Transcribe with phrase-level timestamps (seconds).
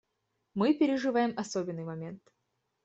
[0.55, 2.21] Мы переживаем особенный момент.